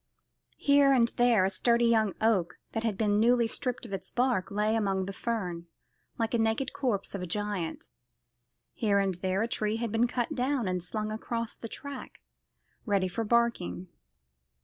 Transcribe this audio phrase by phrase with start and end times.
[0.57, 4.49] Here and there a sturdy young oak that had been newly stripped of its bark
[4.49, 5.67] lay among the fern,
[6.17, 7.91] like the naked corpse of a giant.
[8.73, 12.19] Here and there a tree had been cut down and slung across the track,
[12.83, 13.89] ready for barking.